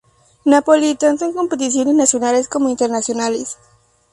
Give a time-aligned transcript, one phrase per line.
[0.45, 3.59] Napoli tanto en competencias nacionales como internacionales.